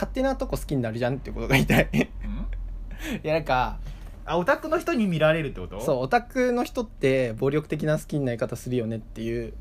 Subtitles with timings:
[0.00, 1.88] 勝手なとこ好きになるじゃんってことが言いたい。
[1.92, 2.06] いうん？
[3.22, 3.78] やなんか
[4.24, 5.80] あオタクの人に見られるってこと？
[5.80, 9.52] そうオタクの人って暴力的な好きになり方するよねっていう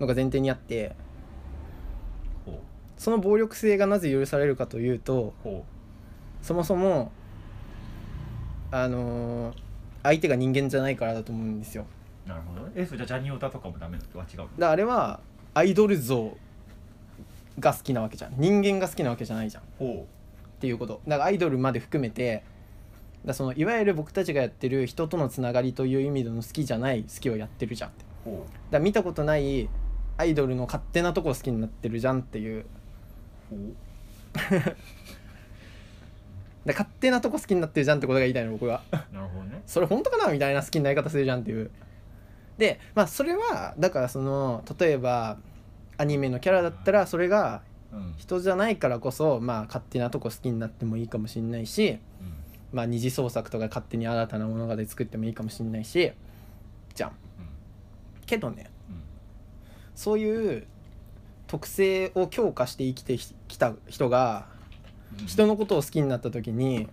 [0.00, 0.94] のが前提にあって。
[2.44, 2.60] ほ
[2.98, 5.34] その暴力性がなぜ許されるかというと
[6.42, 7.12] そもそも
[8.70, 9.54] あのー
[10.02, 11.84] 相手が人間じゃないからだと思うんですよ。
[12.26, 14.20] うなるほどえそれじゃあジャニオタとかもダメなの？
[14.20, 14.48] は違うの？
[14.58, 15.20] だあれは
[15.54, 16.36] アイドル像
[17.58, 18.34] が好きなわけじゃん。
[18.36, 19.62] 人間が好きなわけじゃないじゃん。
[19.62, 20.06] っほ
[20.60, 21.00] ていうこと。
[21.06, 22.42] だからアイドルまで含めて
[23.26, 28.04] だそのいわゆる僕たちがやってる人とのつながりという意味での好きじゃない好きをやってるじゃんって。
[28.70, 29.68] だ見たことない
[30.16, 32.64] アイドルの勝手なとこ好きになってるじゃんっていう。
[36.64, 38.82] で 勝手なとこ好きになってるじゃんってことが言いたいの僕は。
[38.92, 39.60] うなるほどね。
[39.66, 41.70] それ本当かなみたいな好きになり方するじゃんっていう。
[42.58, 45.36] でまあそれはだからその例えば
[45.98, 48.14] アニメのキャラだったらそれがうん。
[48.18, 51.98] 人じゃないからこそまあ勝手なとこ好きになってもいいかもしれないしうん。
[52.72, 56.12] まあ二次創作とか勝手に新たな物語作ってもいいかもしれないし
[56.94, 57.12] じゃん。
[58.26, 58.96] けどねうん。
[59.94, 60.66] そういう
[61.46, 63.16] 特性を強化して生きて
[63.48, 64.46] きた人が
[65.20, 65.26] うん。
[65.26, 66.88] 人のことを好きになった時に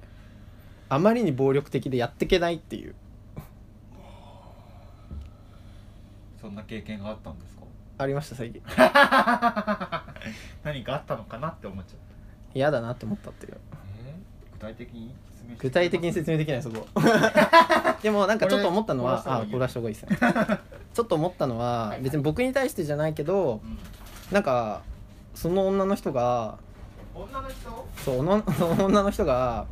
[0.90, 2.94] あまりに暴力的でやってけないっていう。
[6.40, 7.63] そんな経験があったんですか？
[7.98, 8.62] ありました最近。
[10.64, 11.98] 何かあったのかなって思っちゃった。
[12.56, 13.58] 嫌だなって思ったっていう。
[14.08, 14.16] え？
[14.52, 16.88] ー具体的に説明して具体的に説明できないそこ。
[18.02, 20.18] でもなんかちょっと思ったのはあこれこれはした方がいいですね。
[20.94, 22.02] ちょっと思ったのははい。
[22.02, 23.78] 別に僕に対してじゃないけどうん
[24.32, 24.82] なんか
[25.36, 26.58] その女の人が
[27.14, 27.88] 女の人？
[27.98, 29.66] そうの その女の人が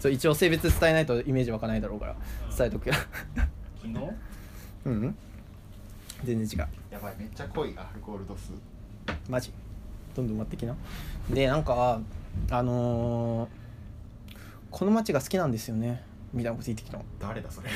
[0.00, 2.14] そう一応性別伝えないとイメージ湧かないだろうから
[2.56, 2.94] 伝えとくよ。
[3.80, 3.98] 昨日？
[4.86, 5.16] うん
[6.24, 6.68] 全然違う。
[6.92, 8.52] やばいめっちゃ濃いアルコール度数？
[9.28, 9.52] マジ。
[10.14, 10.74] どんどん埋まってきな。
[11.30, 12.00] でなんか
[12.50, 13.48] あのー
[14.70, 16.02] この街が好きなんですよね。
[16.32, 17.04] みたいなこと言ってきたの。
[17.18, 17.68] 誰だそれ？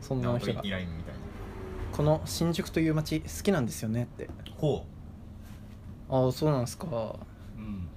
[0.00, 0.60] そんな人が。
[0.64, 1.20] イラインみたいな。
[1.92, 4.04] この新宿という街好きなんですよね。
[4.04, 4.28] って。
[4.56, 4.84] ほ
[6.08, 6.86] ああそうなんすか。
[6.86, 6.90] う
[7.58, 7.88] うん。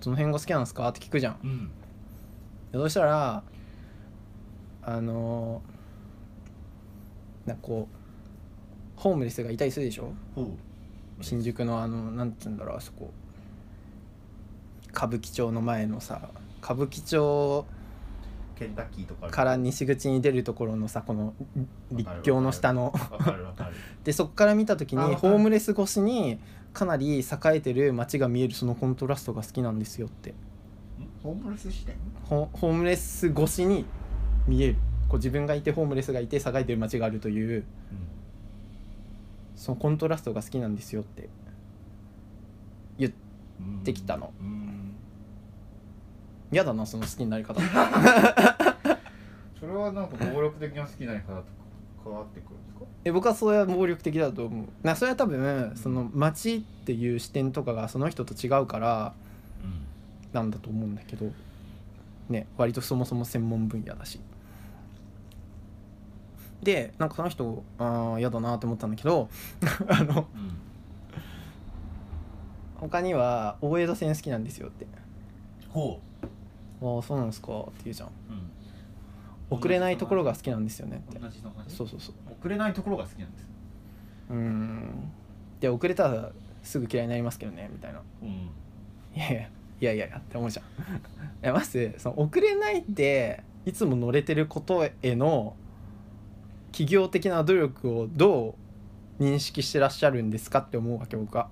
[0.00, 0.88] その辺が好きなんすか？
[0.88, 1.38] って聞くじゃん。
[1.42, 1.70] うん。
[2.72, 3.42] でそしたら
[4.82, 7.96] あのーなんかこう
[9.00, 10.12] ホームレスがいたりするでしょ？
[11.22, 13.10] 新宿のあのなんて言うんだろうあそこ。
[14.92, 16.28] 歌舞伎町の前のさ
[16.62, 17.64] 歌舞伎町
[18.58, 21.32] ケンタッキーとかから西口に出るところのさこの
[21.92, 22.92] 立教の下の。
[24.04, 26.38] でそこから見た時にホームレス越しに
[26.74, 30.30] かなり栄えてる街が見えるそのコントラストが好きなんですよって。
[30.30, 30.34] ん？
[31.22, 31.94] ホームレス視点
[32.24, 33.86] ホホームレス越しに
[34.46, 34.76] 見える。
[35.08, 37.64] こう自分がいてホームレスがいて栄えてる街があるという
[39.56, 41.28] そのコントラストが好きなんですよって
[42.98, 43.12] 言っ
[43.60, 44.32] うんできたの。
[44.40, 44.94] うん。
[46.52, 47.60] 嫌だなその好きになり方。
[49.58, 51.44] それはなんか暴力的な好きな方と
[52.02, 52.84] 関わってくるんですか？
[53.04, 54.66] え僕はそれは暴力的だと思う。
[54.82, 59.12] なそれは多分その街っていう視点とかがその人と違うから
[60.32, 61.30] なんだと思うんだけど。
[62.28, 64.20] ね割とそもそも専門分野だし
[66.62, 69.28] でなんかその人ああ嫌だなって思ったんだけど
[69.88, 70.56] あのうん。
[72.80, 74.86] 他には大江戸線好きなんですよって。
[75.68, 76.00] ほ
[76.82, 78.08] 「ああそうなんですか」って言うじゃん。
[78.08, 78.10] う
[79.50, 79.58] うん。
[79.58, 81.18] 遅れないところが好きなんですよねって。
[81.18, 82.14] 同じそうそうそう。
[82.40, 83.48] 遅れないところが好きなんです。
[84.30, 85.12] うーん。
[85.60, 86.30] で遅れたら
[86.62, 88.00] すぐ嫌いになりますけどねみたいな。
[88.22, 88.28] うん。
[88.28, 89.48] いやいやい
[89.80, 90.64] やいやいやって思うじゃん。
[90.96, 91.00] い
[91.42, 95.54] やまずその遅れないっていつも乗れてることへの
[96.72, 98.56] 企業的な努力をど
[99.18, 101.48] う認識してらっしゃるんですかって思うわけ僕は。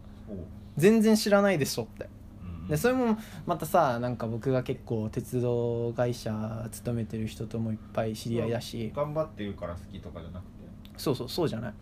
[0.77, 2.09] 全然知らないでしょって。
[2.43, 8.93] うんでそれもまたさなんか僕が結構鉄道会社勤めてる人ともいっぱい知り合いだし。
[8.95, 10.51] 頑張ってるから好きとかじゃなくて。
[10.97, 11.75] そうそうそうじゃない。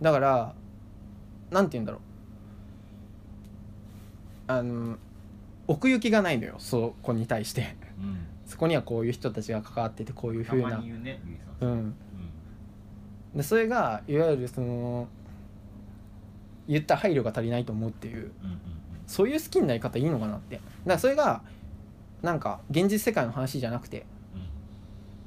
[0.00, 0.54] だから
[1.50, 2.00] なんて言うんだろう。
[4.46, 4.96] あの
[5.66, 7.76] 奥行きがないのよそこに対して。
[7.98, 8.26] うん。
[8.46, 11.20] そこにはこういう人たちが関わっててこういうた風なね
[11.60, 11.70] うん。
[11.70, 11.94] ん
[13.34, 15.08] でそれがいわゆるその
[16.68, 18.30] 言った配慮が足りないと思うっていう
[19.06, 20.56] そういう好きになり方いいのかなって。
[20.56, 21.42] だからそれが
[22.22, 24.06] なんか現実世界の話じゃなくて。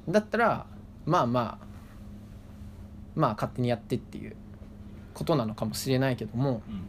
[0.08, 0.66] だったら
[1.06, 1.66] まあまあ
[3.16, 4.36] まあ勝手にやってっていう
[5.14, 6.84] ことなのかもしれないけどもうんうん。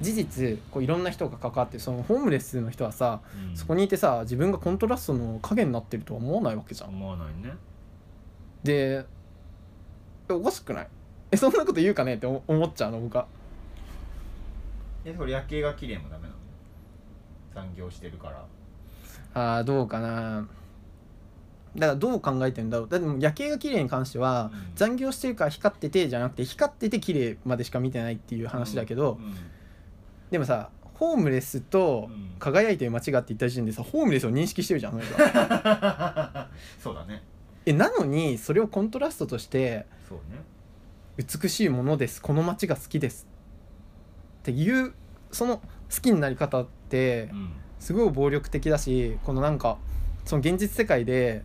[0.00, 3.20] 事実こういろんな人が関わってそのホームレスの人はさ
[3.50, 3.56] うん。
[3.56, 6.90] そこにいてさ自分がコントラストの影になってるとは思わないわけじゃん。
[6.90, 7.52] 思わないね。
[8.62, 9.04] でえ
[10.36, 10.88] おかしくない？
[11.32, 12.14] えそんなこと言うかね？
[12.14, 13.26] って思思っちゃうの僕は。
[15.04, 16.34] えそれ夜景が綺麗もダメなの？
[17.54, 18.44] 残業してるから。
[19.32, 20.46] あーどうかな。
[21.76, 22.88] だからどう考えてんだろう？
[22.88, 24.72] だってもう夜景が綺麗に関しては、うん。
[24.74, 29.34] 残業してるから光っててじゃなくて光ってて綺麗までしか見てないっていう話だけど、うん。
[30.30, 32.30] でもさホームレスとうん。
[32.40, 34.92] 輝いてる街がって言った時点でさホームレスを認識してるじゃん
[36.82, 37.22] そうだね
[37.66, 40.42] えなのにそれをコントラストとしてそうね。
[41.16, 42.22] 美しいものです。
[42.22, 43.26] この街が好きです。
[44.40, 44.94] っていう
[45.30, 45.62] その好
[46.02, 47.52] きになり方ってうん。
[47.78, 49.78] すごい暴力的だしこのなんか
[50.26, 51.42] その現実世界で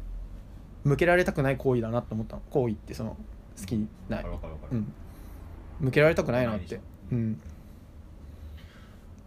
[0.83, 2.41] 向けられたくない行為だなって思ったの。
[2.49, 3.17] 行為ってその
[3.59, 4.77] 好きなわかるわかるわかる。
[4.77, 4.93] うん。
[5.79, 6.79] 向けられたくないなって。
[7.11, 7.41] うん。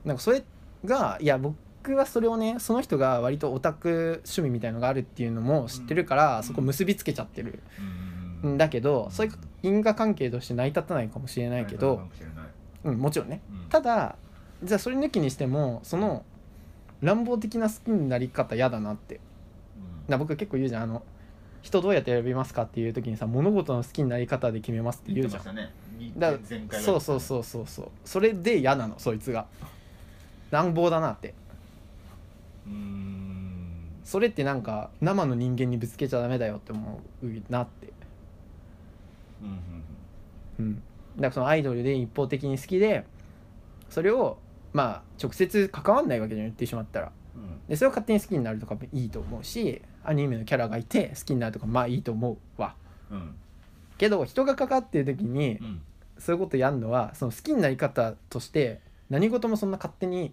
[0.04, 0.42] なんかそれ
[0.84, 1.56] がいや僕
[1.94, 6.42] はそれをねその人が割とオタク趣味みたいのがあるっていうのも知ってるから、うん。
[6.42, 7.60] そこ結びつけちゃってる
[8.42, 8.58] うん。
[8.58, 9.32] だけど、そういう
[9.62, 12.02] 因果関係として成り立たないかもしれないけど
[12.84, 13.40] うん、もちろんね。
[13.50, 13.68] うん。
[13.68, 14.16] ただ
[14.62, 16.24] じゃあそれ抜きにしてもその
[17.00, 19.16] 乱暴的な好きになり方嫌だなって。
[19.16, 20.12] うん。
[20.12, 20.82] な僕結構言うじゃん。
[20.82, 21.02] あの
[21.60, 25.56] 人どうやって選びますかっていう時にさ物事の好きになり方で決めますって言うじゃん。
[25.56, 25.72] ね。
[25.98, 26.38] にだか
[26.72, 27.88] らそうそうそうそうそう。
[28.04, 29.46] それで嫌なのそいつが。
[30.50, 31.34] 乱暴だなって
[34.04, 37.92] それってなんか生の人間にぶつけちゃダメだよって思うなって。
[40.58, 40.82] うん
[41.16, 43.04] だからそのアイドルで一方的に好きで
[43.90, 44.38] それを
[44.72, 47.12] まあ直接関わんないわけじゃん言ってしまったら。
[47.36, 47.66] うん。
[47.68, 52.74] でそれを勝手に好きになるとかもいいと思うしアニメのキャラがいて好きになるとかまあいいと思うわ。
[53.10, 53.34] うん。
[53.98, 55.82] けど人が関わってる時にうん。
[56.18, 60.32] そういうことやるのはその好きになり方として何事もそんな勝手に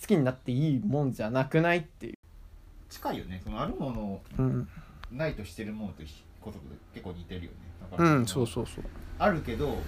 [0.00, 2.14] 好きになっていいもんじゃなくないっていう、
[2.90, 3.40] 近いよね。
[3.44, 4.68] そのあるものをうん、
[5.12, 6.02] ないとしてるものと
[6.40, 6.58] こと
[6.92, 7.56] 結構似てるよね。
[7.90, 8.84] だからうん、そうそうそう。
[9.18, 9.78] あるけど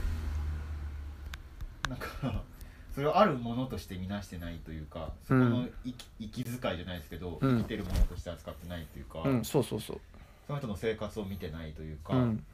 [1.88, 2.42] なんか
[2.94, 7.58] それをあるものとして見なしてないというかそこの息,、息遣いじゃないですけど、うん。
[7.58, 10.00] 生きてるものとして扱ってないというか、うんそうそうそう。
[10.46, 12.44] その人の生活を見てないというか、うん。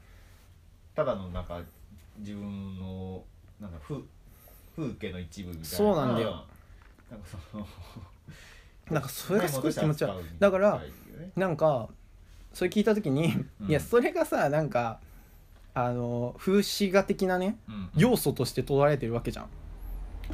[0.95, 1.61] ただのなんか
[2.17, 3.23] 自分の
[3.59, 4.01] なんか風
[4.75, 5.67] 風景の一部みたいな。
[5.69, 6.45] そうなんだよ
[7.13, 7.67] なんかその
[8.91, 10.25] なんかそれがすごい気持ち悪い。
[10.39, 10.51] だ。
[10.51, 10.81] から
[11.35, 11.89] なんか
[12.53, 13.69] それ聞いた時に、うん。
[13.69, 14.99] いやそれがさなんか
[15.73, 17.89] あの風刺画的なねうん。
[17.95, 19.47] 要素として捉えてるわけじゃん。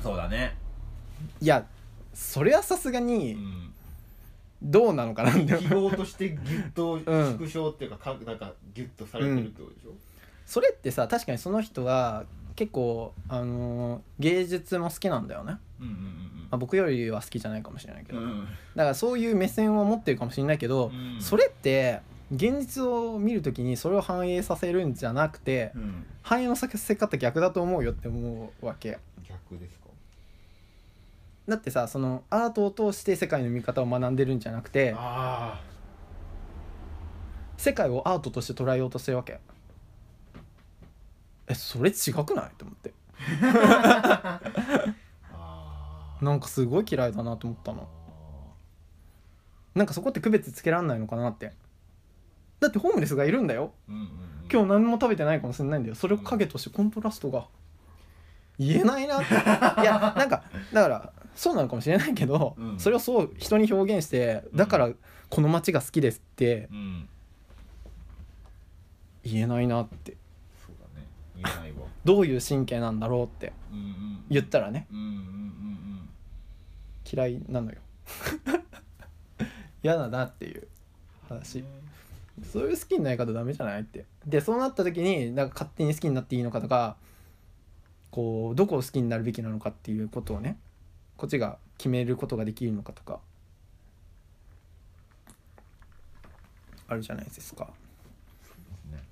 [0.02, 0.58] そうだね。
[1.42, 1.66] いや
[2.14, 3.74] それはさすがうにん。
[4.62, 5.56] どうなのかなって。
[5.58, 7.04] 記号としてギュッとん
[7.38, 9.92] 縮小っていうか,、かなんかギュッとされてるってことでしょ、
[10.46, 12.26] それってさ確かにその人は
[12.58, 15.96] 結構あのー芸術も好きなんだよね、うんうん
[16.52, 18.40] まあ、僕よりは好きじゃないかもしれないけど、うんうん。
[18.76, 21.22] だからそういう目線を持ってるかもしれないけど、うん。
[21.22, 22.02] それって
[22.34, 26.06] 現実を見るときにそれを反映させるんじゃなくてうん。
[26.24, 29.00] 反映のさせ方逆だと思うよって思うわけ。
[29.28, 29.90] 逆ですか？
[31.48, 35.60] だってさそのアートを通して世界の見方を学んでるんじゃなくてあ
[37.58, 39.40] 世界をアートとして捉えようとしてるわけ。
[41.48, 42.52] えそれ違くない？
[42.58, 42.94] と思って
[46.22, 47.88] なんかすごい嫌いだなと思ったの。
[49.76, 51.54] なんかそこって区別つけらんないのかなって。
[52.60, 53.72] だってホームレスがいるんだよ。
[53.88, 54.10] うんうんうん。
[54.52, 55.96] 今日何も食べてないかもしれないんだよ。
[55.96, 57.48] それを影としてコントラストが
[58.60, 59.34] 言えないなって。
[59.34, 59.38] い
[59.86, 60.44] やなんか
[60.74, 62.80] だからそうなのかもしれないけど、うん。
[62.80, 64.90] それをそう人に表現してだから
[65.30, 67.10] この街が好きですってうん。
[69.24, 70.18] 言えないなって。
[70.66, 71.08] そうだね。
[71.36, 71.88] 言えないわ。
[72.04, 74.24] どういう神経なんだろうってうんうん。
[74.30, 74.88] 言ったらね。
[74.92, 76.09] うんうんうん
[77.12, 77.78] 嫌いなのよ。
[79.82, 80.68] 嫌だなっていう
[81.30, 81.64] うん話
[82.52, 84.06] そういう好きになり方ダメじゃないって。
[84.26, 86.98] でそうなった時になんか勝手に好きになっていいのかとか
[88.12, 90.58] こうどこを好きになるべきなのかっていうことをね
[91.18, 93.20] こっちが決めることができるのかとか
[96.88, 97.70] あるじゃないですか。
[98.92, 99.04] ね。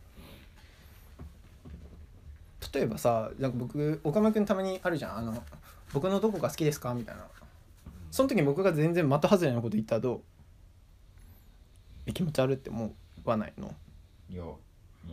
[2.74, 5.18] 例えばさなんか僕岡村君たまにあるじゃん。
[5.18, 5.44] あの
[5.94, 6.94] 僕のどこが好きですか？
[6.94, 7.26] みたいな
[8.12, 10.22] その時に僕が全然的外れなこと言ったらどう
[12.08, 12.94] え気持ち悪いって思
[13.26, 13.74] わないの？
[14.30, 14.54] いや思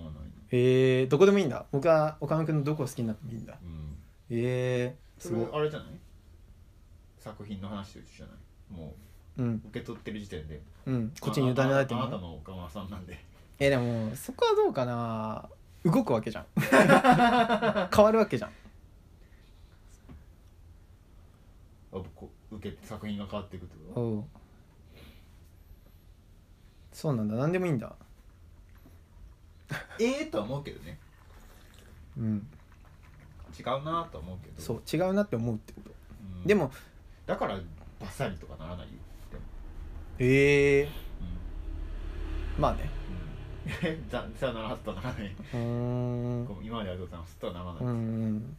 [0.04, 0.22] わない。
[0.50, 1.66] えー、どこでもいいんだ。
[1.72, 3.54] 僕は岡村君のどこを好きになってもいいんだ。
[3.62, 3.96] うん。
[4.30, 5.48] えー、すごい。
[5.52, 5.88] あれじゃない？
[7.18, 8.80] 作品の話と一緒じゃない？
[8.80, 8.94] も
[9.38, 9.46] うん。
[9.64, 10.60] う受け取ってる時点で。
[10.86, 11.12] うん。
[11.20, 13.18] こっちに委ねられてるああなたのの岡村さんなんで。
[13.58, 15.48] えでもそこはどうかな。
[15.84, 16.46] 動くわけじゃん。
[17.94, 18.50] 変わるわけじゃん。
[21.92, 24.00] あこ受け作品が変わっていくってこと？
[24.00, 24.24] おう
[26.92, 27.34] そうなんだ。
[27.34, 27.94] 何でもいいんだ。
[30.00, 30.98] ええとは思うけどね。
[32.16, 32.46] うん。
[33.58, 34.62] 違うなとは思うけど。
[34.62, 35.90] そう違うなって思うってこと。
[36.38, 36.46] うん。
[36.46, 36.70] でも
[37.26, 37.56] だから
[38.00, 38.92] バッサリとかならないよ。
[39.32, 39.42] でも。
[40.18, 42.62] ええうん。
[42.62, 42.88] まあね。
[43.82, 45.26] えささよならとはならない。
[45.26, 46.64] うーん。
[46.64, 48.56] 今までありがとうございますとはならない、うーん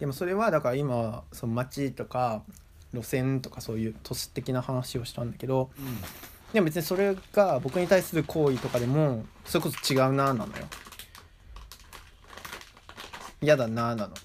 [0.00, 2.42] でもそれはだから今その街とか
[2.92, 5.70] 路線とかそういう都市的な話をしたんだけど
[6.52, 10.64] でも別にそれが僕に対する行為とかでもそれこそ違うなーなのよ。
[13.42, 14.14] 嫌だなーなの。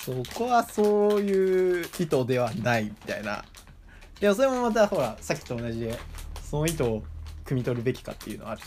[0.00, 3.44] そこはそういう意図ではないみたいな。
[4.20, 5.98] でもそれもまたほらさっきと同じで
[6.48, 7.02] その意図を
[7.44, 8.60] 汲み取るべきかっていうのはある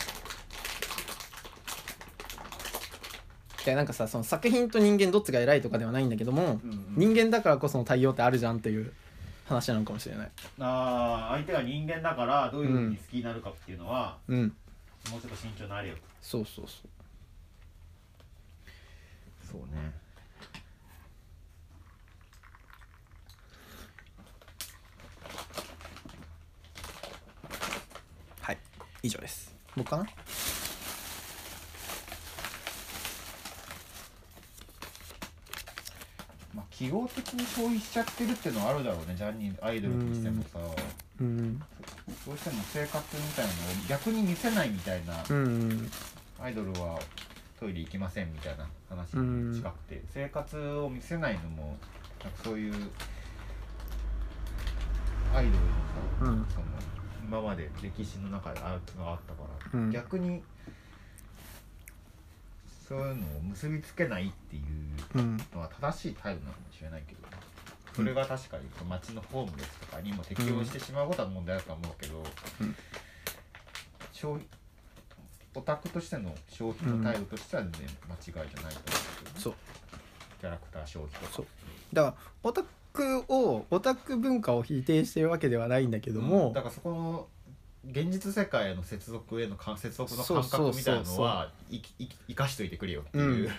[3.64, 6.84] でなんかさその作品と人間どっちが偉いとかではないんだけども、うんうん。
[6.96, 8.92] 人間だからこその対応ってあるじゃんっていう
[9.46, 10.30] 話なのかもしれない。
[10.60, 14.54] あー相手が人間だからどういうふうに好きになるかっていうのは、うん。
[15.10, 15.94] もうちょっと慎重になれよ。
[15.94, 16.88] とそうそうそう。
[19.50, 19.92] そうね。
[28.40, 28.58] はい。
[29.02, 29.54] 以上です。
[29.76, 30.06] 僕かな？
[36.54, 40.58] まあ記号的に消費しちゃってるっていうのはあるだろうねジャニーアイドルにしてもさ。
[41.20, 41.58] うん。
[41.58, 41.64] ど
[42.32, 45.90] うしても生活みたいなのを逆に見せないみたいな、うん。
[46.40, 46.98] アイドルは
[47.58, 51.76] トイレ行きませんみたいな話に近くて、生活を見せないのも
[52.22, 52.74] なんかそういう。
[55.34, 55.64] アイドルのさ、
[56.20, 56.46] うん。
[56.48, 56.66] その
[57.26, 59.42] 今まで歴史の中であるのがあったか
[59.72, 59.90] ら、うん。
[59.90, 60.42] 逆に
[62.86, 67.24] そういうのを結びつけないっていううんのは正しい態度なのかもしれないけど
[67.94, 72.18] それが確かに街のホームレスとかにも適用してしまうことは問題だとは思うけど、
[72.60, 72.74] うん。
[74.12, 74.46] 消費
[75.54, 79.40] オタクとしての消費の態度としては全然間違いじゃないと思うけど、ね。
[79.40, 79.54] そう。
[80.40, 81.32] キャラクター消費とか。
[81.32, 81.46] そう。
[81.92, 86.52] だからオタクをオタク文化を否定してるわけではないんだけども、うん。
[86.52, 87.28] だからそこの
[87.90, 91.50] 現実世界への接続への感接続の感覚みたいなのは
[92.28, 93.50] 生かしといてくれよっていう、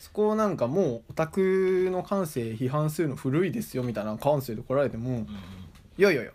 [0.00, 5.28] そこをなんかもうオタクの感性批判するの古いですよみたいな感性で来られても、うんうん
[5.98, 6.32] いやいやいや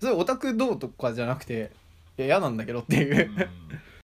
[0.00, 1.70] それオタクどうとかじゃなくて
[2.16, 3.48] いや嫌なんだけどっていう、うん